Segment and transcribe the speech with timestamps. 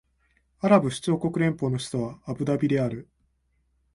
[0.61, 3.07] アラブ首長国連邦の首都はアブダビである